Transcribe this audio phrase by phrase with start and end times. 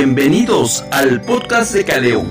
[0.00, 2.24] Bienvenidos al podcast de Caleo.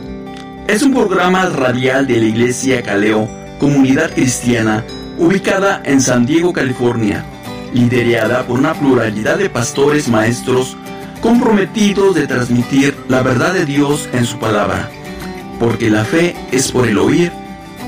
[0.70, 3.30] Es un programa radial de la Iglesia Caleo,
[3.60, 4.86] comunidad cristiana
[5.18, 7.26] ubicada en San Diego, California,
[7.74, 10.78] liderada por una pluralidad de pastores maestros
[11.22, 14.90] comprometidos de transmitir la verdad de Dios en su palabra,
[15.60, 17.34] porque la fe es por el oír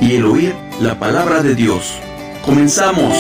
[0.02, 1.94] y el oír la palabra de Dios.
[2.46, 3.16] Comenzamos.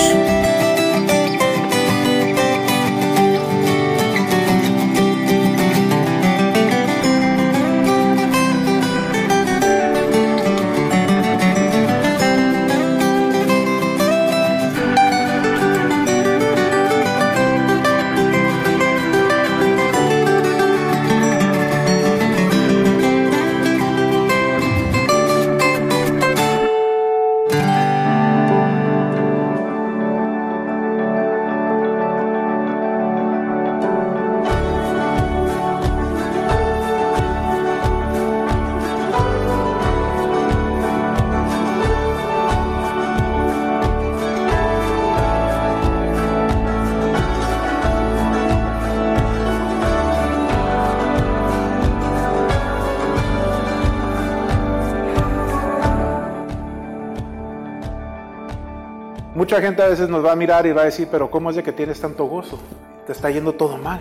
[59.61, 61.63] Gente a veces nos va a mirar y va a decir, pero ¿cómo es de
[61.63, 62.57] que tienes tanto gozo?
[63.05, 63.99] Te está yendo todo mal.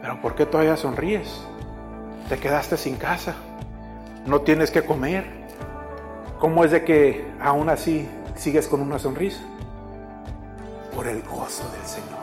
[0.00, 1.42] Pero ¿por qué todavía sonríes?
[2.28, 3.36] Te quedaste sin casa.
[4.26, 5.24] No tienes que comer.
[6.40, 9.42] ¿Cómo es de que aún así sigues con una sonrisa?
[10.94, 12.22] Por el gozo del Señor.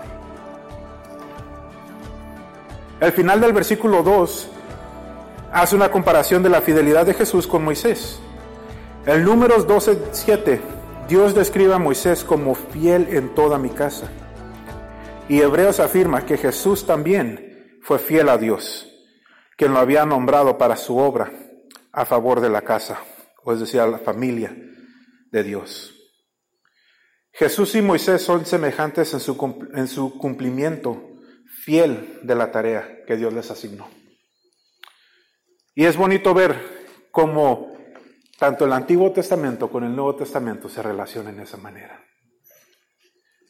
[2.99, 4.49] El final del versículo 2
[5.53, 8.19] hace una comparación de la fidelidad de Jesús con Moisés.
[9.05, 10.78] El números 12, 7
[11.09, 14.11] Dios describe a Moisés como fiel en toda mi casa.
[15.27, 18.87] Y Hebreos afirma que Jesús también fue fiel a Dios,
[19.57, 21.33] quien lo había nombrado para su obra
[21.91, 22.99] a favor de la casa,
[23.43, 24.55] o es decir, a la familia
[25.31, 25.95] de Dios.
[27.31, 31.01] Jesús y Moisés son semejantes en su, en su cumplimiento
[31.63, 33.89] fiel de la tarea que Dios les asignó.
[35.73, 37.68] Y es bonito ver cómo
[38.39, 42.01] tanto el Antiguo Testamento con el Nuevo Testamento se relacionan de esa manera.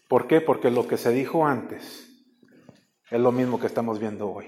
[0.07, 0.41] ¿Por qué?
[0.41, 2.09] Porque lo que se dijo antes
[3.11, 4.47] es lo mismo que estamos viendo hoy.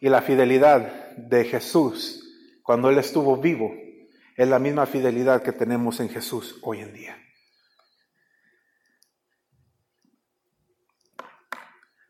[0.00, 2.18] Y la fidelidad de Jesús
[2.64, 3.72] cuando Él estuvo vivo
[4.36, 7.16] es la misma fidelidad que tenemos en Jesús hoy en día.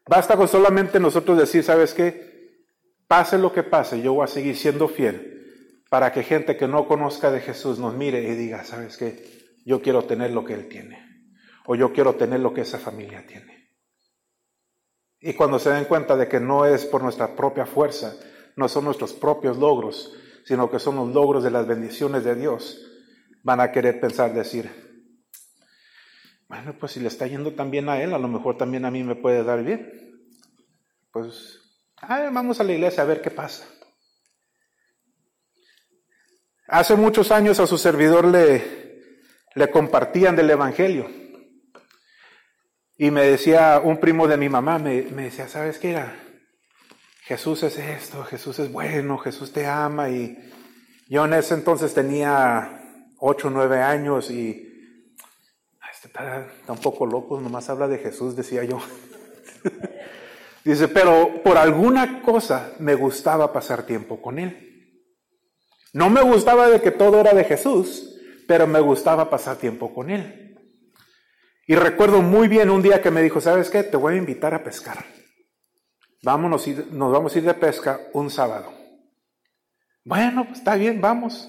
[0.07, 2.67] Basta con solamente nosotros decir, ¿sabes qué?
[3.07, 5.32] Pase lo que pase, yo voy a seguir siendo fiel
[5.93, 9.59] para que gente que no conozca de Jesús nos mire y diga, ¿sabes qué?
[9.67, 11.29] Yo quiero tener lo que Él tiene.
[11.67, 13.69] O yo quiero tener lo que esa familia tiene.
[15.21, 18.17] Y cuando se den cuenta de que no es por nuestra propia fuerza,
[18.57, 20.15] no son nuestros propios logros,
[20.47, 22.91] sino que son los logros de las bendiciones de Dios,
[23.43, 24.71] van a querer pensar, decir,
[26.49, 28.91] bueno, pues si le está yendo tan bien a Él, a lo mejor también a
[28.91, 29.93] mí me puede dar bien.
[31.13, 31.61] Pues,
[32.33, 33.67] vamos a la iglesia a ver qué pasa.
[36.73, 41.07] Hace muchos años a su servidor le, compartían del Evangelio.
[42.97, 46.17] Y me decía un primo de mi mamá, me, decía, ¿sabes qué era?
[47.25, 50.09] Jesús es esto, Jesús es bueno, Jesús te ama.
[50.09, 50.51] Y
[51.11, 52.81] yo en ese entonces tenía
[53.19, 54.97] ocho o nueve años y
[55.93, 58.81] este está, está un poco loco, nomás habla de Jesús, decía yo.
[60.65, 64.72] Dice, pero por alguna cosa me gustaba pasar tiempo con él.
[65.93, 68.17] No me gustaba de que todo era de Jesús,
[68.49, 70.57] pero me gustaba pasar tiempo con él.
[71.67, 73.83] Y recuerdo muy bien un día que me dijo, ¿sabes qué?
[73.83, 75.05] Te voy a invitar a pescar.
[76.23, 78.73] Vámonos, nos vamos a ir de pesca un sábado.
[80.05, 81.49] Bueno, pues está bien, vamos.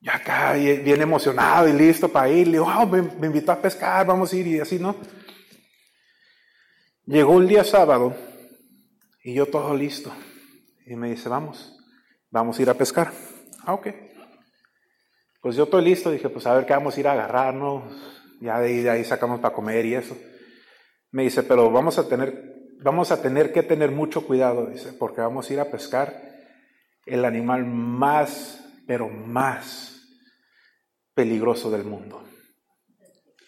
[0.00, 2.46] Ya acá, bien emocionado y listo para ir.
[2.46, 4.96] Le digo, oh, me, me invitó a pescar, vamos a ir y así, ¿no?
[7.06, 8.14] Llegó el día sábado
[9.22, 10.12] y yo todo listo.
[10.86, 11.73] Y me dice, vamos,
[12.34, 13.12] vamos a ir a pescar.
[13.64, 13.86] Ah, ok.
[15.40, 17.84] Pues yo estoy listo, dije, pues a ver qué vamos a ir a agarrarnos.
[18.40, 20.16] Ya de ahí, de ahí sacamos para comer y eso.
[21.12, 25.20] Me dice, pero vamos a tener, vamos a tener que tener mucho cuidado, dice, porque
[25.20, 26.12] vamos a ir a pescar
[27.06, 30.02] el animal más, pero más
[31.14, 32.24] peligroso del mundo.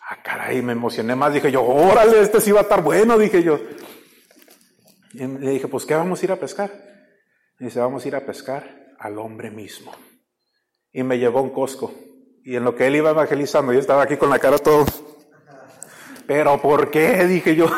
[0.09, 1.35] Ah, caray, me emocioné más.
[1.35, 3.59] Dije yo, órale, este sí va a estar bueno, dije yo.
[5.13, 6.96] Y le dije, pues, ¿qué vamos a ir a pescar?
[7.59, 9.93] Dice, vamos a ir a pescar al hombre mismo.
[10.93, 11.93] Y me llevó un cosco.
[12.45, 14.85] Y en lo que él iba evangelizando, yo estaba aquí con la cara todo.
[16.27, 17.25] Pero, ¿por qué?
[17.27, 17.67] Dije yo.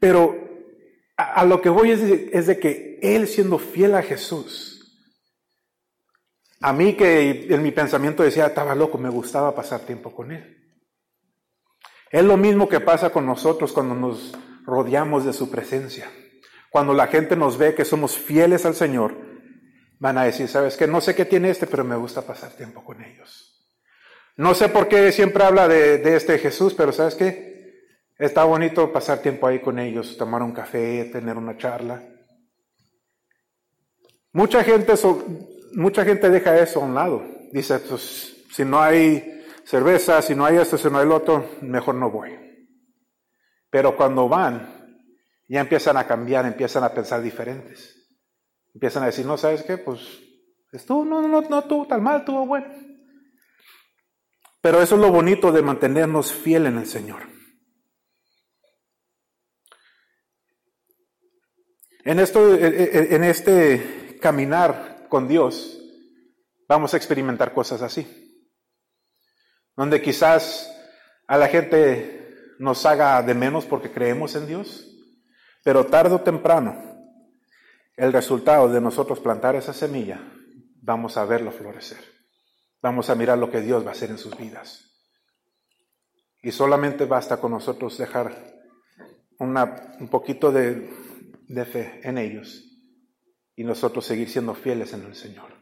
[0.00, 0.36] Pero
[1.16, 4.78] a, lo que voy es es de que él siendo fiel a Jesús,
[6.60, 10.56] a mí que en mi pensamiento decía, estaba loco, me gustaba pasar tiempo con Él.
[12.10, 16.10] Es lo mismo que pasa con nosotros cuando nos rodeamos de su presencia.
[16.70, 19.16] Cuando la gente nos ve que somos fieles al Señor,
[19.98, 22.84] van a decir, sabes que no sé qué tiene este, pero me gusta pasar tiempo
[22.84, 23.66] con ellos.
[24.36, 27.48] No sé por qué siempre habla de, de este Jesús, pero sabes qué,
[28.18, 32.02] está bonito pasar tiempo ahí con ellos, tomar un café, tener una charla.
[34.32, 34.94] Mucha gente
[35.72, 37.24] mucha gente deja eso a un lado.
[37.52, 41.50] Dice, pues si no hay cerveza, si no hay esto, si no hay lo otro,
[41.62, 42.30] mejor no voy.
[43.70, 44.77] Pero cuando van,
[45.48, 47.96] ya empiezan a cambiar, empiezan a pensar diferentes.
[48.74, 49.78] Empiezan a decir, no, ¿sabes qué?
[49.78, 50.00] Pues
[50.70, 52.66] estuvo, no, no, no estuvo tan mal, estuvo bueno.
[54.60, 57.22] Pero eso es lo bonito de mantenernos fiel en el Señor.
[62.04, 65.78] En, esto, en este caminar con Dios,
[66.68, 68.06] vamos a experimentar cosas así.
[69.76, 70.70] Donde quizás
[71.26, 74.97] a la gente nos haga de menos porque creemos en Dios,
[75.68, 76.74] pero tarde o temprano,
[77.94, 80.18] el resultado de nosotros plantar esa semilla,
[80.80, 82.02] vamos a verlo florecer.
[82.80, 84.90] Vamos a mirar lo que Dios va a hacer en sus vidas.
[86.40, 88.34] Y solamente basta con nosotros dejar
[89.38, 90.88] una, un poquito de,
[91.48, 92.64] de fe en ellos
[93.54, 95.52] y nosotros seguir siendo fieles en el Señor.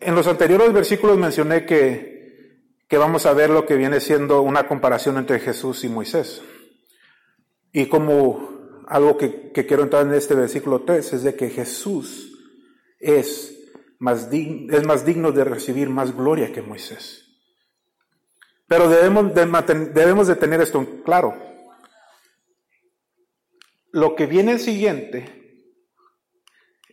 [0.00, 2.09] En los anteriores versículos mencioné que,
[2.90, 6.42] que vamos a ver lo que viene siendo una comparación entre Jesús y Moisés.
[7.72, 12.36] Y como algo que, que quiero entrar en este versículo 3 es de que Jesús
[12.98, 13.56] es
[14.00, 17.28] más, digno, es más digno de recibir más gloria que Moisés.
[18.66, 19.46] Pero debemos de,
[19.94, 21.36] debemos de tener esto claro.
[23.92, 25.64] Lo que viene siguiente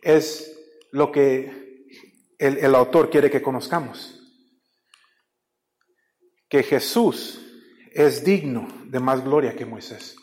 [0.03, 0.59] es
[0.91, 1.87] lo que
[2.37, 4.16] el, el autor quiere que conozcamos.
[6.49, 7.41] Que Jesús
[7.91, 10.15] es digno de más gloria que Moisés.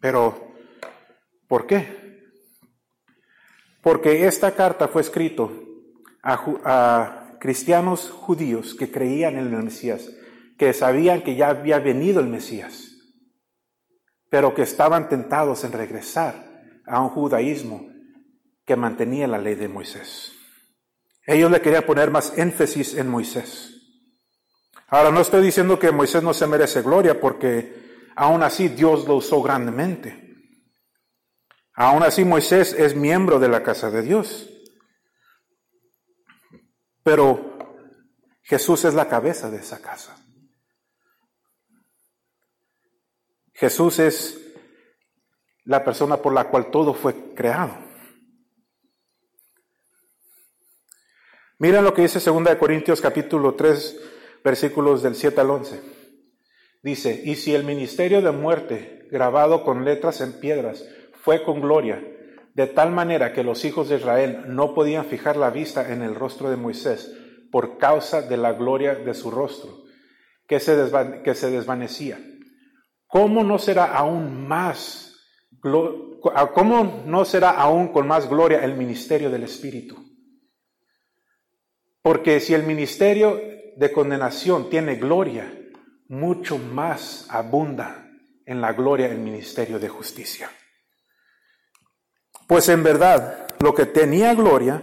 [0.00, 0.54] Pero,
[1.46, 2.22] ¿por qué?
[3.82, 5.52] Porque esta carta fue escrito
[6.22, 6.34] a,
[6.64, 10.10] a, cristianos judíos que creían en el Mesías,
[10.56, 12.88] que sabían que ya había venido el Mesías
[14.30, 16.46] pero que estaban tentados en regresar
[16.86, 17.88] a un judaísmo
[18.64, 20.32] que mantenía la ley de Moisés.
[21.26, 23.77] Ellos le querían poner más énfasis en Moisés.
[24.88, 29.16] Ahora, no estoy diciendo que Moisés no se merece gloria, porque aún así Dios lo
[29.16, 30.28] usó grandemente.
[31.74, 34.48] Aún así Moisés es miembro de la casa de Dios.
[37.04, 37.56] Pero
[38.42, 40.16] Jesús es la cabeza de esa casa.
[43.52, 44.40] Jesús es
[45.64, 47.76] la persona por la cual todo fue creado.
[51.58, 54.00] Miren lo que dice 2 Corintios capítulo 3,
[54.44, 55.80] versículos del 7 al 11.
[56.82, 62.02] Dice, y si el ministerio de muerte, grabado con letras en piedras, fue con gloria,
[62.54, 66.14] de tal manera que los hijos de Israel no podían fijar la vista en el
[66.14, 67.12] rostro de Moisés
[67.50, 69.84] por causa de la gloria de su rostro,
[70.46, 70.76] que se,
[71.24, 72.18] que se desvanecía.
[73.08, 75.16] ¿cómo no será aún más,
[76.54, 79.96] cómo no será aún con más gloria el ministerio del Espíritu?
[82.02, 83.40] Porque si el ministerio
[83.78, 85.56] de condenación tiene gloria,
[86.08, 88.10] mucho más abunda
[88.44, 90.50] en la gloria el ministerio de justicia.
[92.48, 94.82] Pues en verdad, lo que tenía gloria,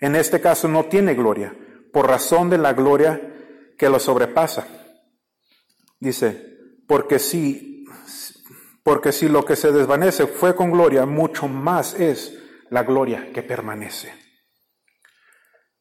[0.00, 1.56] en este caso no tiene gloria,
[1.92, 3.20] por razón de la gloria
[3.76, 4.64] que lo sobrepasa.
[5.98, 6.56] Dice,
[6.86, 7.84] porque si,
[8.84, 12.38] porque si lo que se desvanece fue con gloria, mucho más es
[12.70, 14.19] la gloria que permanece.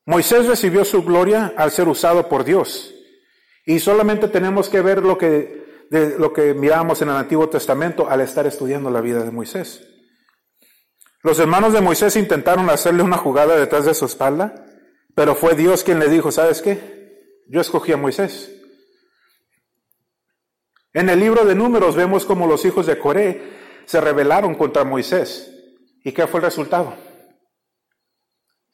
[0.05, 2.93] Moisés recibió su gloria al ser usado por Dios.
[3.65, 5.87] Y solamente tenemos que ver lo que,
[6.17, 9.85] lo que miramos en el Antiguo Testamento al estar estudiando la vida de Moisés.
[11.21, 14.65] Los hermanos de Moisés intentaron hacerle una jugada detrás de su espalda,
[15.15, 17.43] pero fue Dios quien le dijo, ¿sabes qué?
[17.47, 18.55] Yo escogí a Moisés.
[20.93, 25.51] En el libro de números vemos como los hijos de Coré se rebelaron contra Moisés.
[26.03, 26.95] ¿Y qué fue el resultado?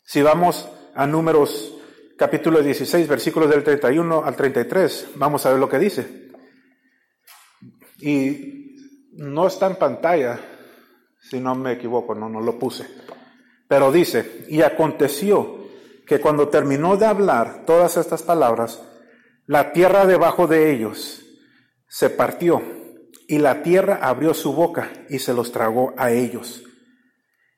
[0.05, 1.73] Si vamos a números
[2.17, 6.31] capítulo 16, versículos del 31 al 33, vamos a ver lo que dice.
[7.99, 10.39] Y no está en pantalla,
[11.19, 12.87] si no me equivoco, no, no lo puse.
[13.67, 15.65] Pero dice, y aconteció
[16.07, 18.81] que cuando terminó de hablar todas estas palabras,
[19.47, 21.25] la tierra debajo de ellos
[21.87, 22.61] se partió,
[23.27, 26.63] y la tierra abrió su boca y se los tragó a ellos,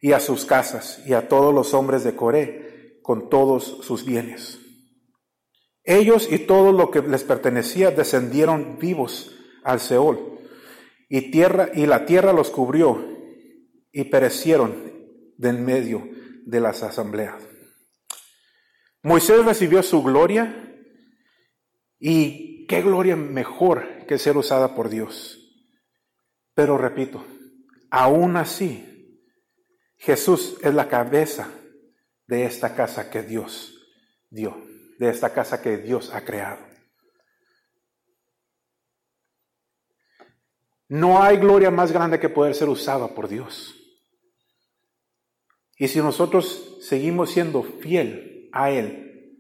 [0.01, 2.67] y a sus casas, y a todos los hombres de Coré,
[3.08, 4.60] con todos sus bienes.
[5.86, 9.34] Ellos y todo lo que les pertenecía descendieron vivos
[9.64, 10.42] al Seol,
[11.08, 13.02] y tierra y la tierra los cubrió
[13.94, 14.92] y perecieron
[15.38, 16.06] de en medio
[16.46, 17.42] de las asambleas.
[19.04, 20.76] Moisés recibió su gloria
[21.98, 25.64] y qué gloria mejor que ser usada por Dios.
[26.54, 27.24] Pero repito,
[27.90, 29.24] aún así,
[29.96, 31.50] Jesús es la cabeza
[32.28, 33.74] de esta casa que Dios
[34.30, 34.56] dio,
[35.00, 36.66] de esta casa que Dios ha creado.
[40.90, 43.76] No hay gloria más grande que poder ser usada por Dios.
[45.78, 49.38] Y si nosotros seguimos siendo fiel a Él,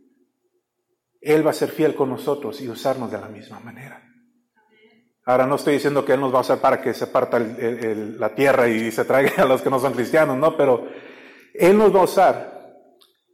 [1.21, 4.03] Él va a ser fiel con nosotros y usarnos de la misma manera.
[5.25, 8.33] Ahora no estoy diciendo que Él nos va a usar para que se parta la
[8.35, 10.87] tierra y se traiga a los que no son cristianos, no, pero
[11.53, 12.56] Él nos va a usar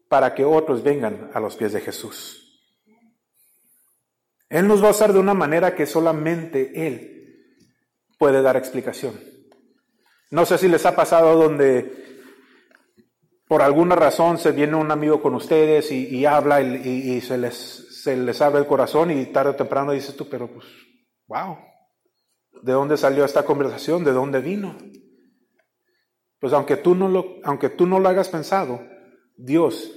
[0.10, 2.40] para que otros vengan a los pies de Jesús.
[4.50, 7.58] Él nos va a usar de una manera que solamente Él
[8.20, 9.20] puede dar explicación.
[10.30, 12.04] No sé si les ha pasado donde
[13.48, 17.56] por alguna razón se viene un amigo con ustedes y, habla y, se, les,
[18.04, 20.66] se les abre el corazón y tarde o temprano dices tú, pero pues,
[21.28, 21.58] wow,
[22.62, 24.04] ¿de dónde salió esta conversación?
[24.04, 24.78] ¿De dónde vino?
[26.40, 28.82] Pues aunque tú no lo, aunque tú no lo hagas pensado,
[29.36, 29.92] Dios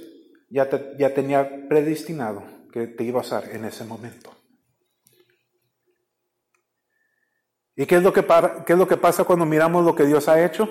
[0.49, 4.33] ya, ya tenía predestinado que te iba a usar en ese momento.
[7.75, 8.25] ¿Y qué es, lo que,
[8.65, 10.67] qué es lo que pasa cuando miramos lo que Dios ha hecho?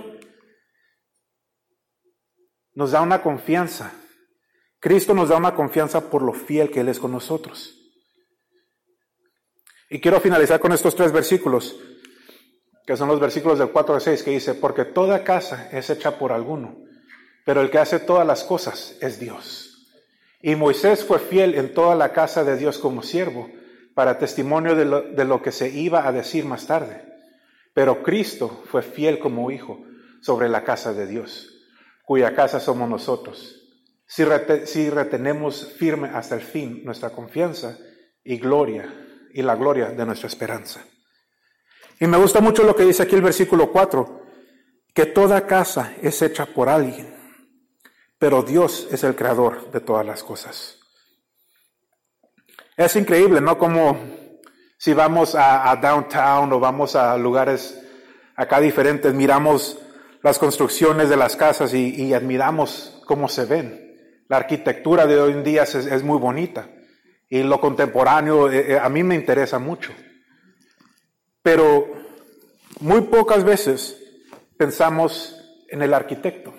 [2.77, 3.93] nos da una confianza.
[4.79, 7.75] Cristo nos da una confianza por lo fiel que Él es con nosotros.
[9.89, 11.77] Y quiero finalizar con estos tres versículos,
[12.87, 16.19] que son los versículos del 4 al 6, que dice, porque toda casa es hecha
[16.19, 16.77] por alguno,
[17.47, 19.89] pero el que hace todas las cosas es Dios.
[20.43, 23.49] Y Moisés fue fiel en toda la casa de Dios como siervo,
[23.95, 27.03] para testimonio de lo, de lo que se iba a decir más tarde.
[27.73, 29.83] Pero Cristo fue fiel como hijo
[30.21, 31.55] sobre la casa de Dios
[32.07, 33.61] cuya casa somos nosotros,
[34.07, 37.77] si, retenemos firme hasta el fin nuestra confianza
[38.23, 38.95] y gloria
[39.35, 40.87] y la gloria de nuestra esperanza.
[41.99, 44.23] Y me gusta mucho lo que dice aquí el versículo 4,
[44.95, 47.13] que toda casa es hecha por alguien,
[48.19, 50.79] pero Dios es el creador de todas las cosas.
[52.77, 53.59] Es increíble, ¿no?
[53.59, 53.99] Como
[54.79, 57.83] si vamos a, downtown o vamos a lugares
[58.37, 59.79] acá diferentes, miramos
[60.23, 64.25] las construcciones de las casas y, admiramos cómo se ven.
[64.29, 66.69] La arquitectura de hoy en día es, muy bonita
[67.29, 69.93] y lo contemporáneo eh, eh, a mí me interesa mucho.
[71.43, 71.87] Pero
[72.81, 73.97] muy pocas veces
[74.59, 75.37] pensamos
[75.69, 76.53] en el arquitecto.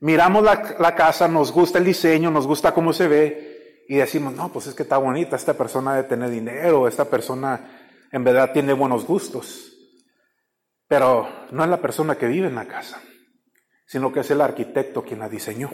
[0.00, 4.52] Miramos la, casa, nos gusta el diseño, nos gusta cómo se ve y decimos, no,
[4.52, 8.74] pues es que está bonita, esta persona debe tener dinero, esta persona en verdad tiene
[8.74, 9.72] buenos gustos.
[10.86, 13.00] Pero no es la persona que vive en la casa,
[13.86, 15.70] sino que es el arquitecto quien la diseñó.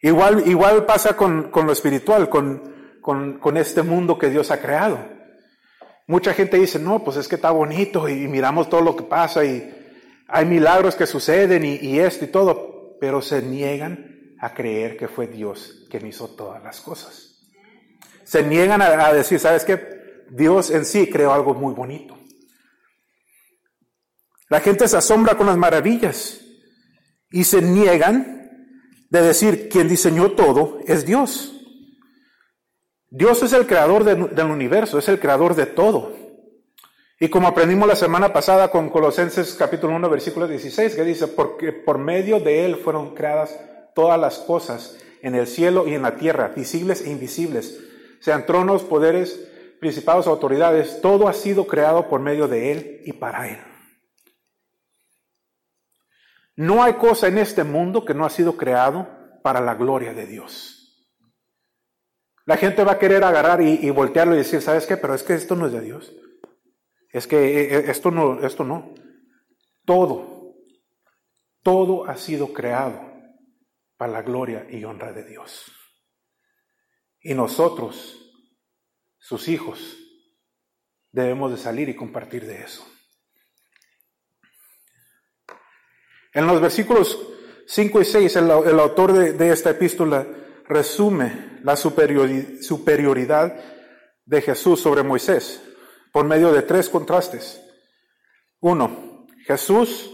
[0.00, 4.98] Igual, igual pasa con, lo espiritual, con, con, este mundo que Dios ha creado.
[6.08, 9.44] Mucha gente dice, no, pues es que está bonito y miramos todo lo que pasa
[9.44, 9.81] y
[10.34, 15.26] hay milagros que suceden y, esto y todo, pero se niegan a creer que fue
[15.26, 17.38] Dios quien hizo todas las cosas.
[18.24, 20.24] Se niegan a, decir, ¿sabes qué?
[20.30, 22.18] Dios en sí creó algo muy bonito.
[24.48, 26.40] La gente se asombra con las maravillas
[27.30, 28.50] y se niegan
[29.10, 31.60] de decir, quien diseñó todo es Dios.
[33.10, 36.21] Dios es el creador de- del universo, es el creador de todo.
[37.22, 41.72] Y como aprendimos la semana pasada con Colosenses capítulo 1, versículo 16, que dice, porque
[41.72, 43.56] por medio de Él fueron creadas
[43.94, 47.78] todas las cosas en el cielo y en la tierra, visibles e invisibles,
[48.18, 49.48] sean tronos, poderes,
[49.78, 53.60] principados, autoridades, todo ha sido creado por medio de Él y para Él.
[56.56, 59.06] No hay cosa en este mundo que no ha sido creado
[59.44, 61.06] para la gloria de Dios.
[62.46, 64.96] La gente va a querer agarrar y, y voltearlo y decir, ¿sabes qué?
[64.96, 66.12] Pero es que esto no es de Dios.
[67.12, 68.94] Es que eh, eh, esto no, esto no.
[69.84, 70.56] Todo,
[71.62, 73.00] todo ha sido creado
[73.98, 75.70] para la gloria y honra de Dios.
[77.20, 78.18] Y nosotros,
[79.18, 79.98] sus hijos,
[81.12, 82.84] debemos de salir y compartir de eso.
[86.32, 87.18] En los versículos
[87.66, 90.26] 5 y 6, el, autor de, esta epístola
[90.66, 93.54] resume la superiori- superioridad
[94.24, 95.62] de Jesús sobre Moisés
[96.12, 97.60] por medio de tres contrastes.
[98.60, 100.10] Uno, Jesús,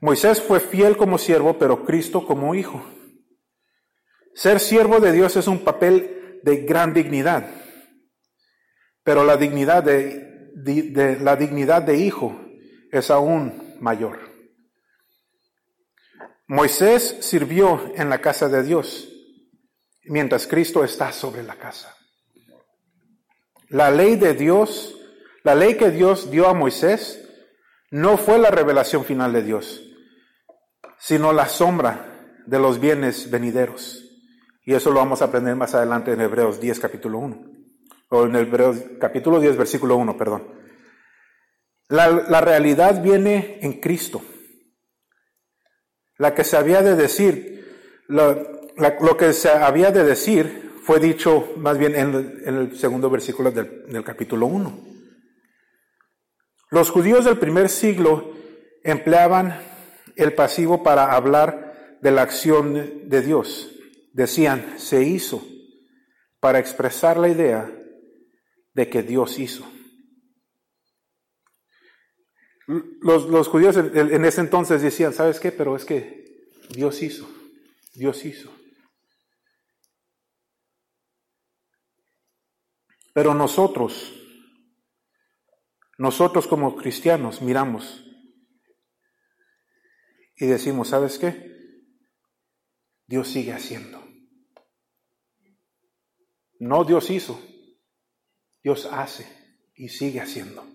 [0.00, 2.84] Moisés fue fiel como siervo, pero Cristo como hijo.
[4.34, 7.48] Ser siervo de Dios es un papel de gran dignidad,
[9.02, 12.38] pero la dignidad de, la dignidad de hijo
[12.90, 14.18] es aún mayor.
[16.46, 19.08] Moisés sirvió en la casa de Dios,
[20.04, 21.96] mientras Cristo está sobre la casa.
[23.68, 24.94] La ley de Dios,
[25.44, 27.20] la ley que Dios dio a Moisés,
[27.90, 29.82] no fue la revelación final de Dios,
[30.98, 34.00] sino la sombra de los bienes venideros.
[34.64, 37.42] Y eso lo vamos a aprender más adelante en Hebreos 10, capítulo 1.
[38.08, 40.48] O en Hebreos capítulo 10, versículo 1, perdón.
[41.88, 44.22] La, la realidad viene en Cristo.
[46.16, 48.34] La que se había de decir, la-
[49.00, 52.14] lo que se había de decir fue dicho más bien en,
[52.44, 54.93] en el segundo versículo del, del capítulo 1.
[56.70, 58.32] Los judíos del primer siglo
[58.82, 59.60] empleaban
[60.16, 63.70] el pasivo para hablar de la acción de Dios.
[64.12, 65.44] Decían, se hizo,
[66.40, 67.70] para expresar la idea
[68.74, 69.66] de que Dios hizo.
[72.66, 75.52] Los, judíos en ese entonces decían, ¿sabes qué?
[75.52, 77.28] Pero es que Dios hizo,
[77.94, 78.50] Dios hizo.
[83.12, 84.12] Pero nosotros,
[85.98, 88.04] nosotros como cristianos miramos
[90.36, 91.54] y decimos, ¿sabes qué?
[93.06, 94.02] Dios sigue haciendo.
[96.58, 97.40] No Dios hizo,
[98.62, 99.26] Dios hace
[99.74, 100.66] y sigue haciendo.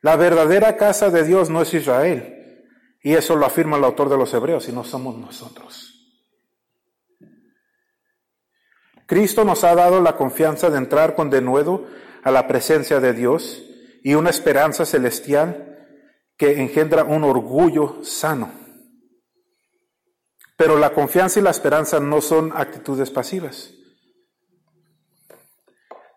[0.00, 2.64] La verdadera casa de Dios no es Israel,
[3.02, 5.97] y eso lo afirma el autor de los Hebreos, sino somos nosotros.
[9.08, 11.86] Cristo nos ha dado la confianza de entrar con denuedo
[12.22, 13.64] a la presencia de Dios
[14.04, 15.78] y una esperanza celestial
[16.36, 18.52] que engendra un orgullo sano.
[20.58, 23.72] Pero la confianza y la esperanza no son actitudes pasivas.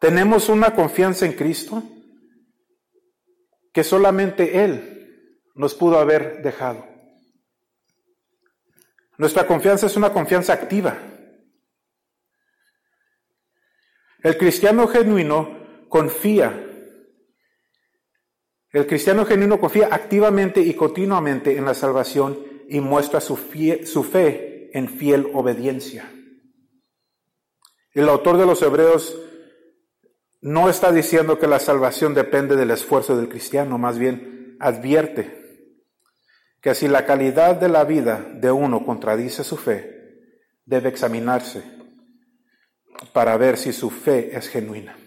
[0.02, 1.82] Tenemos una confianza en Cristo
[3.72, 6.86] que solamente Él nos pudo haber dejado.
[9.18, 11.11] Nuestra confianza es una confianza activa.
[14.22, 16.68] El cristiano genuino confía.
[18.72, 23.36] El cristiano genuino confía activamente y continuamente en la salvación y muestra su,
[23.86, 26.10] su fe en fiel obediencia.
[27.94, 29.20] El autor de los Hebreos
[30.40, 35.42] no está diciendo que la salvación depende del esfuerzo del cristiano, más bien advierte
[36.62, 41.81] que si la calidad de la vida de uno contradice su fe, debe examinarse
[43.14, 44.98] para ver si su fe es genuina.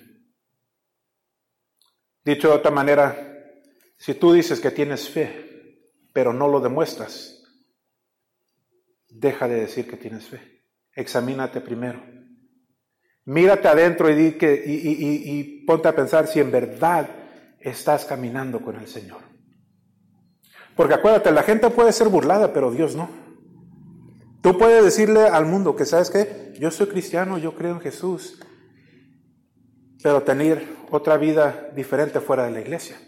[2.25, 3.17] Dicho de otra manera,
[3.99, 7.43] si tú dices que tienes fe, pero no lo demuestras,
[9.09, 10.63] deja de decir que tienes fe.
[10.93, 12.03] Examínate primero.
[13.27, 17.09] Mírate adentro y, y ponte a pensar si en verdad
[17.59, 19.23] estás caminando con el Señor.
[20.77, 23.24] Porque acuérdate, la gente puede ser burlada, pero Dios no.
[24.45, 26.53] Tú puedes decirle al mundo que, ¿sabes qué?
[26.61, 28.39] Yo soy cristiano, yo creo en Jesús,
[30.03, 33.01] pero tener otra vida diferente fuera de la iglesia.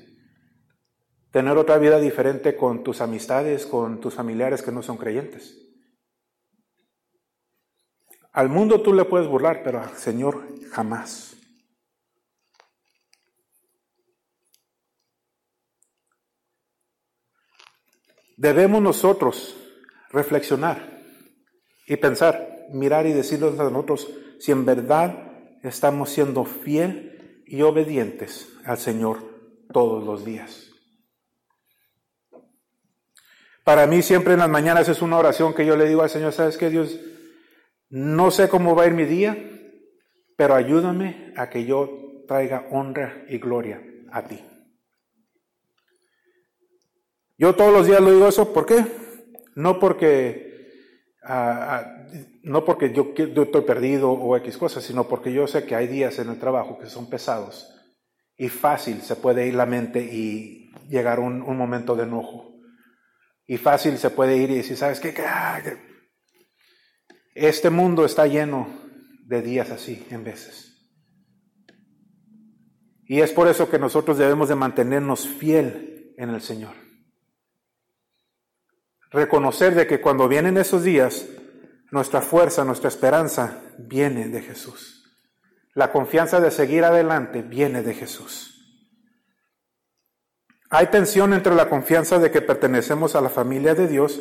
[1.30, 5.58] Tener otra vida diferente con tus amistades, con tus familiares que no son creyentes.
[8.32, 11.36] Al mundo tú le puedes burlar, pero al Señor jamás.
[18.38, 19.54] Debemos nosotros
[20.08, 20.95] reflexionar
[21.86, 28.48] y pensar, mirar y decirnos a nosotros si en verdad estamos siendo fiel y obedientes
[28.64, 29.18] al Señor
[29.72, 30.70] todos los días.
[33.64, 36.32] Para mí siempre en las mañanas es una oración que yo le digo al Señor,
[36.32, 37.00] ¿sabes qué Dios?
[37.88, 39.36] No sé cómo va a ir mi día,
[40.36, 44.40] pero ayúdame a que yo traiga honra y gloria a ti.
[47.38, 48.84] Yo todos los días lo digo eso, ¿por qué?
[49.54, 50.45] No porque,
[52.42, 55.86] no porque yo, yo estoy perdido o X cosas, sino porque yo sé que hay
[55.86, 57.72] días en el trabajo que son pesados
[58.36, 62.54] y fácil se puede ir la mente y llegar un, momento de enojo.
[63.46, 65.14] Y fácil se puede ir y decir, ¿sabes qué?
[67.34, 68.68] Este mundo está lleno
[69.24, 70.74] de días así en veces.
[73.08, 76.85] Y es por eso que nosotros debemos de mantenernos fiel en el Señor.
[79.16, 81.26] Reconocer de que cuando vienen esos días,
[81.90, 85.10] nuestra fuerza, nuestra esperanza viene de Jesús.
[85.72, 88.52] La confianza de seguir adelante viene de Jesús.
[90.68, 94.20] Hay tensión entre la confianza de que pertenecemos a la familia de Dios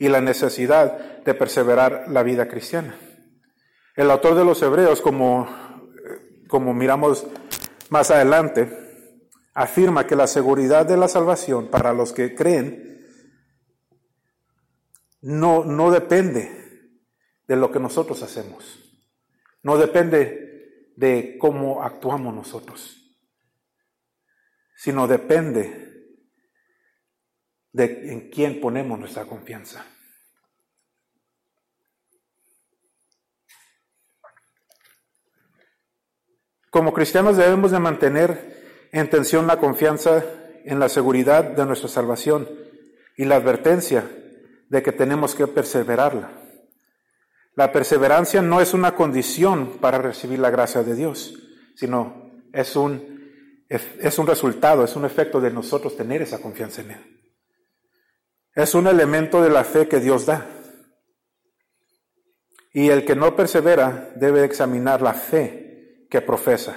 [0.00, 2.96] y la necesidad de perseverar la vida cristiana.
[3.94, 5.48] El autor de los Hebreos, como,
[6.48, 7.24] como miramos
[7.88, 8.68] más adelante,
[9.54, 12.94] afirma que la seguridad de la salvación para los que creen
[15.24, 16.50] no, no depende
[17.46, 18.78] de lo que nosotros hacemos,
[19.62, 23.16] no depende de cómo actuamos nosotros,
[24.76, 26.18] sino depende
[27.72, 29.86] de en quién ponemos nuestra confianza.
[36.68, 40.22] Como cristianos debemos de mantener en tensión la confianza
[40.66, 42.46] en la seguridad de nuestra salvación
[43.16, 44.20] y la advertencia
[44.68, 46.32] de que tenemos que perseverarla.
[47.56, 51.34] La perseverancia no es una condición para recibir la gracia de Dios,
[51.76, 53.30] sino es un,
[53.68, 57.14] es un resultado, es un efecto de nosotros tener esa confianza en Él.
[58.54, 60.46] Es un elemento de la fe que Dios da.
[62.72, 66.76] Y el que no persevera debe examinar la fe que profesa.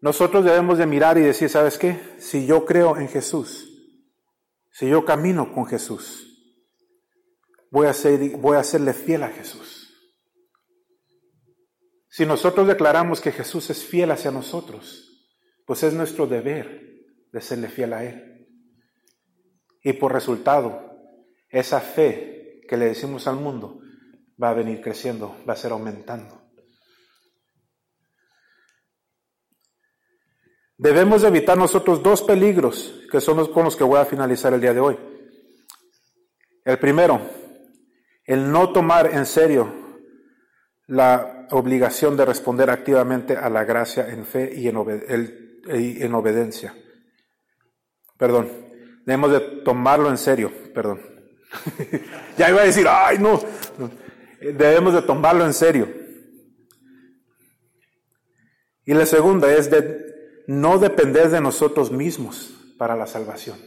[0.00, 1.98] Nosotros debemos de mirar y decir, ¿sabes qué?
[2.18, 3.65] Si yo creo en Jesús,
[4.76, 6.52] si yo camino con Jesús,
[7.70, 9.90] voy a, ser, voy a serle fiel a Jesús.
[12.10, 15.32] Si nosotros declaramos que Jesús es fiel hacia nosotros,
[15.64, 18.48] pues es nuestro deber de serle fiel a Él.
[19.82, 20.94] Y por resultado,
[21.48, 23.80] esa fe que le decimos al mundo
[24.42, 26.45] va a venir creciendo, va a ser aumentando.
[30.78, 34.60] Debemos evitar nosotros dos peligros que son los con los que voy a finalizar el
[34.60, 34.98] día de hoy.
[36.64, 37.20] El primero,
[38.24, 39.72] el no tomar en serio
[40.88, 44.76] la obligación de responder activamente a la gracia en fe y en,
[45.68, 46.74] en obediencia.
[48.18, 48.50] Perdón,
[49.04, 51.00] debemos de tomarlo en serio, perdón.
[52.36, 53.40] ya iba a decir, ay no,
[54.40, 55.88] debemos de tomarlo en serio.
[58.84, 60.05] Y la segunda es de
[60.46, 63.58] no depender de nosotros mismos para la salvación,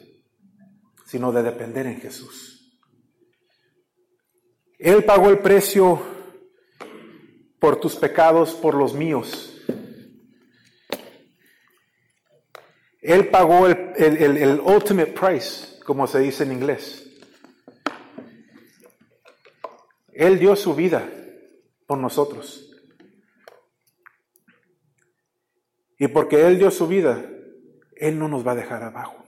[1.05, 2.79] sino de depender en Jesús.
[4.77, 6.01] Él pagó el precio
[7.59, 9.61] por tus pecados, por los míos.
[13.01, 17.05] Él pagó el, el, ultimate price, como se dice en inglés.
[20.13, 21.09] Él dio su vida
[21.85, 22.68] por nosotros.
[25.99, 27.23] Y porque Él dio su vida,
[27.97, 29.25] Él no nos va a dejar abajo.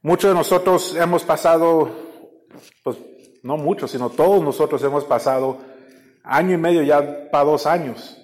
[0.00, 1.90] Muchos de nosotros hemos pasado,
[2.82, 2.96] pues
[3.42, 5.60] no muchos, sino todos nosotros hemos pasado
[6.24, 8.18] año y medio, ya para dos años,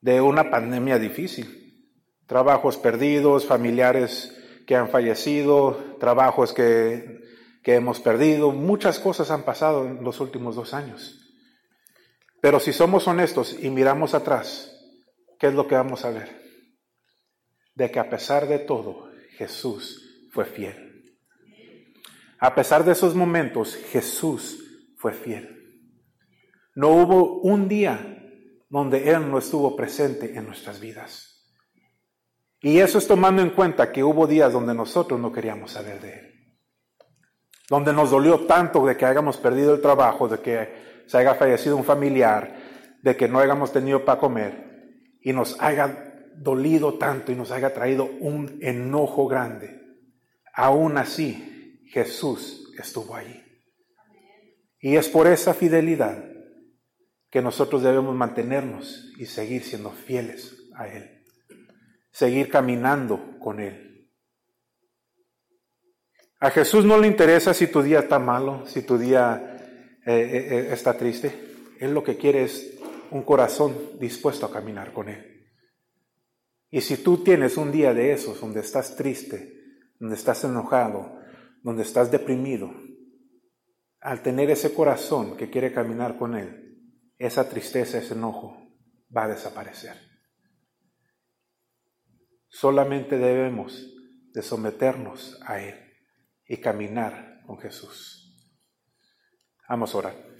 [0.00, 1.92] de una pandemia difícil.
[2.26, 4.34] Trabajos perdidos, familiares
[4.66, 7.20] que han fallecido, trabajos que,
[7.62, 11.20] que hemos perdido, muchas cosas han pasado en los últimos dos años.
[12.40, 14.75] Pero si somos honestos y miramos atrás,
[15.38, 16.28] ¿qué es lo que vamos a ver?
[17.74, 21.16] De que a pesar de todo, Jesús fue fiel.
[22.38, 24.62] A pesar de esos momentos, Jesús
[24.96, 25.82] fue fiel.
[26.74, 28.22] No hubo un día
[28.68, 31.32] donde Él no estuvo presente en nuestras vidas.
[32.60, 36.12] Y eso es tomando en cuenta que hubo días donde nosotros no queríamos saber de
[36.12, 36.32] Él.
[37.68, 41.76] donde nos dolió tanto de que hayamos perdido el trabajo, de que se haya fallecido
[41.76, 42.54] un familiar,
[43.02, 44.75] de que no hayamos tenido para comer
[45.26, 49.76] y nos haya dolido tanto y nos haya traído un enojo grande.
[50.54, 53.42] Aún así, Jesús estuvo allí.
[54.78, 56.24] Y es por esa fidelidad
[57.28, 61.24] que nosotros debemos mantenernos y seguir siendo fieles a Él,
[62.12, 64.08] seguir caminando con Él.
[66.38, 70.48] A Jesús no le interesa si tu día está malo, si tu día eh, eh,
[70.50, 71.32] eh, está triste.
[71.80, 72.75] Él lo que quiere es
[73.10, 75.36] un corazón dispuesto a caminar con Él.
[76.70, 79.54] Y si tú tienes un día de esos donde estás triste,
[79.98, 81.18] donde estás enojado,
[81.62, 82.72] donde estás deprimido,
[84.00, 86.66] al tener ese corazón que quiere caminar con Él,
[87.18, 88.56] esa tristeza, ese enojo
[89.14, 89.96] va a desaparecer.
[92.48, 93.94] Solamente debemos
[94.32, 95.74] de someternos a Él
[96.46, 98.34] y caminar con Jesús.
[99.68, 100.35] Vamos a orar.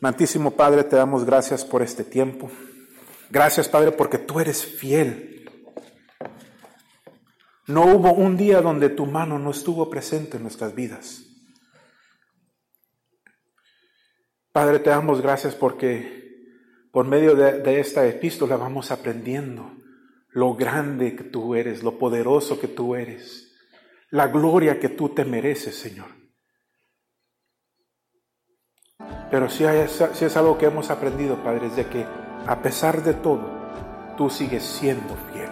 [0.00, 2.50] Mantísimo Padre, te damos gracias por este tiempo.
[3.30, 5.48] Gracias Padre porque tú eres fiel.
[7.66, 11.22] No hubo un día donde tu mano no estuvo presente en nuestras vidas.
[14.52, 16.16] Padre, te damos gracias porque
[16.92, 19.70] por medio de, esta epístola vamos aprendiendo
[20.30, 23.54] lo grande que tú eres, lo poderoso que tú eres,
[24.10, 26.06] la gloria que tú te mereces, Señor.
[29.30, 32.06] Pero si, es algo que hemos aprendido, Padre, es de que
[32.46, 33.42] a pesar de todo,
[34.16, 35.50] tú sigues siendo fiel.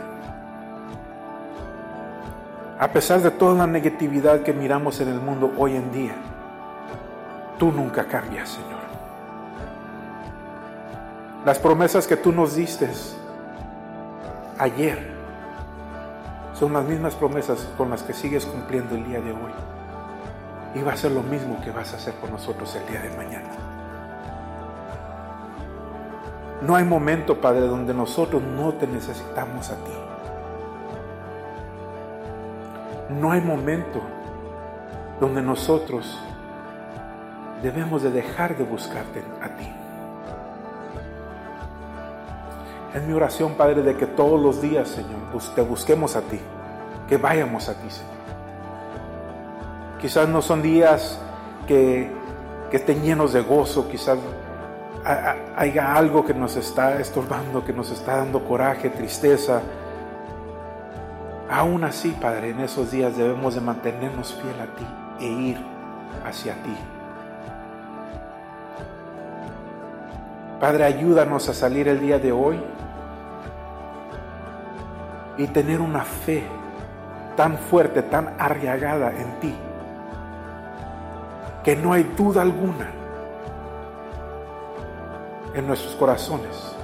[2.78, 6.14] A pesar de toda la negatividad que miramos en el mundo hoy en día,
[7.58, 8.84] tú nunca cambias, Señor.
[11.44, 12.88] Las promesas que tú nos diste
[14.58, 15.12] ayer
[16.54, 19.52] son las mismas promesas con las que sigues cumpliendo el día de hoy.
[20.74, 23.10] Y va a ser lo mismo que vas a hacer con nosotros el día de
[23.16, 23.48] mañana.
[26.62, 29.92] No hay momento, Padre, donde nosotros no te necesitamos a ti.
[33.10, 34.00] No hay momento
[35.20, 36.18] donde nosotros
[37.62, 39.70] debemos de dejar de buscarte a ti.
[42.94, 45.20] Es mi oración, Padre, de que todos los días, Señor,
[45.54, 46.40] te busquemos a ti,
[47.08, 48.13] que vayamos a ti, Señor.
[50.04, 51.18] Quizás no son días
[51.66, 52.10] que,
[52.70, 54.18] que estén llenos de gozo, quizás
[55.56, 59.62] haya algo que nos está estorbando, que nos está dando coraje, tristeza.
[61.50, 64.86] Aún así, Padre, en esos días debemos de mantenernos fiel a ti
[65.20, 65.66] e ir
[66.26, 66.76] hacia ti.
[70.60, 72.60] Padre, ayúdanos a salir el día de hoy
[75.38, 76.44] y tener una fe
[77.38, 79.54] tan fuerte, tan arriagada en ti,
[81.64, 82.90] que no hay duda alguna
[85.54, 86.76] en nuestros corazones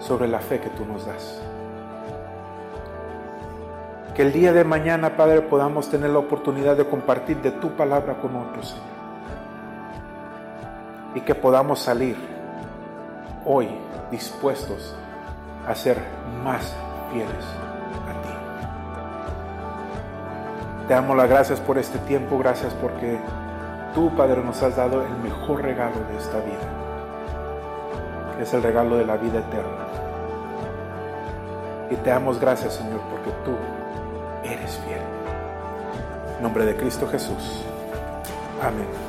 [0.00, 1.40] sobre la fe que tú nos das.
[4.14, 8.18] Que el día de mañana, Padre, podamos tener la oportunidad de compartir de tu palabra
[8.20, 8.84] con otros, Señor.
[11.14, 12.16] Y que podamos salir
[13.44, 13.68] hoy
[14.10, 14.94] dispuestos
[15.66, 15.98] a ser
[16.42, 16.74] más
[17.12, 17.44] fieles
[20.86, 23.18] Te damos las gracias por este tiempo, gracias porque
[23.96, 28.98] tú, Padre, nos has dado el mejor regalo de esta vida, que es el regalo
[28.98, 29.86] de la vida eterna.
[31.90, 33.56] Y te damos gracias, Señor, porque tú
[34.44, 35.00] eres fiel.
[36.36, 37.64] En nombre de Cristo Jesús.
[38.62, 39.05] Amén.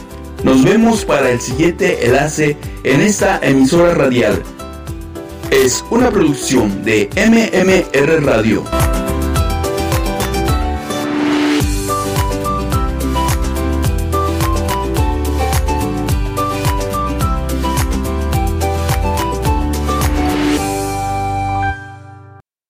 [0.42, 4.42] Nos vemos para el siguiente enlace en esta emisora radial.
[5.52, 8.64] Es una producción de MMR Radio.